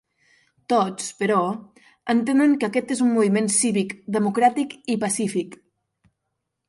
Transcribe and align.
Tots, 0.71 1.09
però, 1.19 1.41
entenen 2.13 2.55
que 2.63 2.67
aquest 2.69 2.95
és 2.95 3.03
un 3.09 3.13
moviment 3.19 3.53
cívic, 3.59 3.95
democràtic 4.17 4.77
i 4.95 4.97
pacífic. 5.05 5.55